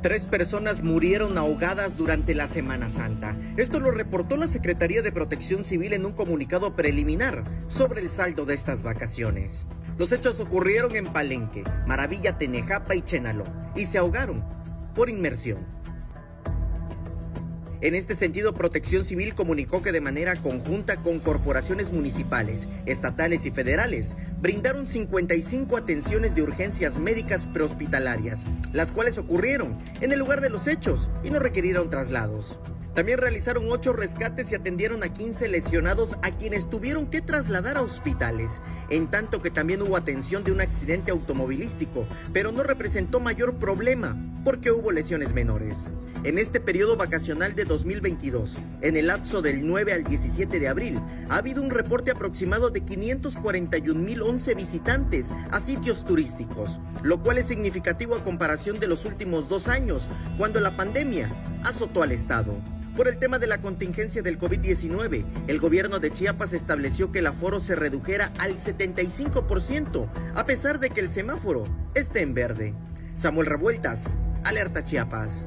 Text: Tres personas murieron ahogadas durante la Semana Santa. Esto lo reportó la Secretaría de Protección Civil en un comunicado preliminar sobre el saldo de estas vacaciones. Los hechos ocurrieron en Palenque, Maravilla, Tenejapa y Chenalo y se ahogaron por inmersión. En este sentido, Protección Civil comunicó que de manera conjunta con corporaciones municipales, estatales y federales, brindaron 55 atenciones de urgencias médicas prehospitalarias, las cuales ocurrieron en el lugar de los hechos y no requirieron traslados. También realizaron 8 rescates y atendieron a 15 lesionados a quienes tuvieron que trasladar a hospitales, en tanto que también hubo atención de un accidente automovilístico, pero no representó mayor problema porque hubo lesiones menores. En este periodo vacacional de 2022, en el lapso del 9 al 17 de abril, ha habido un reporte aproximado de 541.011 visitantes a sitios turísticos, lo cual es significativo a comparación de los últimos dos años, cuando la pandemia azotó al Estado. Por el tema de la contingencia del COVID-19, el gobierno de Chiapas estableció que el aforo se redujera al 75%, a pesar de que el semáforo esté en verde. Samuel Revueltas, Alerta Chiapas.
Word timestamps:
Tres 0.00 0.26
personas 0.26 0.84
murieron 0.84 1.36
ahogadas 1.36 1.96
durante 1.96 2.32
la 2.32 2.46
Semana 2.46 2.88
Santa. 2.88 3.36
Esto 3.56 3.80
lo 3.80 3.90
reportó 3.90 4.36
la 4.36 4.46
Secretaría 4.46 5.02
de 5.02 5.10
Protección 5.10 5.64
Civil 5.64 5.92
en 5.92 6.06
un 6.06 6.12
comunicado 6.12 6.76
preliminar 6.76 7.42
sobre 7.66 8.00
el 8.00 8.08
saldo 8.08 8.46
de 8.46 8.54
estas 8.54 8.84
vacaciones. 8.84 9.66
Los 9.98 10.12
hechos 10.12 10.38
ocurrieron 10.38 10.94
en 10.94 11.06
Palenque, 11.06 11.64
Maravilla, 11.88 12.38
Tenejapa 12.38 12.94
y 12.94 13.02
Chenalo 13.02 13.42
y 13.74 13.86
se 13.86 13.98
ahogaron 13.98 14.44
por 14.94 15.10
inmersión. 15.10 15.58
En 17.80 17.94
este 17.94 18.16
sentido, 18.16 18.54
Protección 18.54 19.04
Civil 19.04 19.36
comunicó 19.36 19.82
que 19.82 19.92
de 19.92 20.00
manera 20.00 20.42
conjunta 20.42 21.00
con 21.00 21.20
corporaciones 21.20 21.92
municipales, 21.92 22.68
estatales 22.86 23.46
y 23.46 23.52
federales, 23.52 24.14
brindaron 24.40 24.84
55 24.84 25.76
atenciones 25.76 26.34
de 26.34 26.42
urgencias 26.42 26.98
médicas 26.98 27.46
prehospitalarias, 27.46 28.40
las 28.72 28.90
cuales 28.90 29.16
ocurrieron 29.16 29.78
en 30.00 30.10
el 30.10 30.18
lugar 30.18 30.40
de 30.40 30.50
los 30.50 30.66
hechos 30.66 31.08
y 31.22 31.30
no 31.30 31.38
requirieron 31.38 31.88
traslados. 31.88 32.58
También 32.98 33.20
realizaron 33.20 33.66
8 33.68 33.92
rescates 33.92 34.50
y 34.50 34.56
atendieron 34.56 35.04
a 35.04 35.08
15 35.08 35.46
lesionados 35.46 36.18
a 36.20 36.32
quienes 36.32 36.68
tuvieron 36.68 37.06
que 37.06 37.20
trasladar 37.20 37.76
a 37.76 37.82
hospitales, 37.82 38.60
en 38.90 39.06
tanto 39.06 39.40
que 39.40 39.52
también 39.52 39.82
hubo 39.82 39.96
atención 39.96 40.42
de 40.42 40.50
un 40.50 40.60
accidente 40.60 41.12
automovilístico, 41.12 42.08
pero 42.32 42.50
no 42.50 42.64
representó 42.64 43.20
mayor 43.20 43.54
problema 43.54 44.16
porque 44.42 44.72
hubo 44.72 44.90
lesiones 44.90 45.32
menores. 45.32 45.86
En 46.24 46.40
este 46.40 46.58
periodo 46.58 46.96
vacacional 46.96 47.54
de 47.54 47.66
2022, 47.66 48.58
en 48.80 48.96
el 48.96 49.06
lapso 49.06 49.42
del 49.42 49.64
9 49.64 49.92
al 49.92 50.02
17 50.02 50.58
de 50.58 50.66
abril, 50.66 51.00
ha 51.28 51.36
habido 51.36 51.62
un 51.62 51.70
reporte 51.70 52.10
aproximado 52.10 52.70
de 52.70 52.82
541.011 52.82 54.56
visitantes 54.56 55.28
a 55.52 55.60
sitios 55.60 56.04
turísticos, 56.04 56.80
lo 57.04 57.22
cual 57.22 57.38
es 57.38 57.46
significativo 57.46 58.16
a 58.16 58.24
comparación 58.24 58.80
de 58.80 58.88
los 58.88 59.04
últimos 59.04 59.48
dos 59.48 59.68
años, 59.68 60.08
cuando 60.36 60.58
la 60.58 60.76
pandemia 60.76 61.32
azotó 61.62 62.02
al 62.02 62.10
Estado. 62.10 62.56
Por 62.98 63.06
el 63.06 63.18
tema 63.18 63.38
de 63.38 63.46
la 63.46 63.60
contingencia 63.60 64.22
del 64.22 64.40
COVID-19, 64.40 65.24
el 65.46 65.60
gobierno 65.60 66.00
de 66.00 66.10
Chiapas 66.10 66.52
estableció 66.52 67.12
que 67.12 67.20
el 67.20 67.28
aforo 67.28 67.60
se 67.60 67.76
redujera 67.76 68.32
al 68.38 68.56
75%, 68.56 70.08
a 70.34 70.44
pesar 70.44 70.80
de 70.80 70.90
que 70.90 70.98
el 70.98 71.08
semáforo 71.08 71.62
esté 71.94 72.22
en 72.22 72.34
verde. 72.34 72.74
Samuel 73.14 73.46
Revueltas, 73.46 74.18
Alerta 74.42 74.82
Chiapas. 74.82 75.44